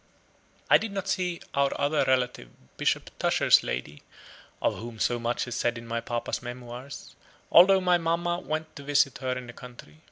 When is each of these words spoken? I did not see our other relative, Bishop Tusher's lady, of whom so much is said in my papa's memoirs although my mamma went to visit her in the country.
I 0.67 0.79
did 0.79 0.91
not 0.93 1.07
see 1.07 1.41
our 1.53 1.79
other 1.79 2.03
relative, 2.07 2.49
Bishop 2.75 3.11
Tusher's 3.19 3.61
lady, 3.61 4.01
of 4.59 4.79
whom 4.79 4.97
so 4.97 5.19
much 5.19 5.47
is 5.47 5.53
said 5.53 5.77
in 5.77 5.85
my 5.85 6.01
papa's 6.01 6.41
memoirs 6.41 7.15
although 7.51 7.79
my 7.79 7.99
mamma 7.99 8.39
went 8.39 8.75
to 8.77 8.83
visit 8.83 9.19
her 9.19 9.33
in 9.37 9.45
the 9.45 9.53
country. 9.53 9.99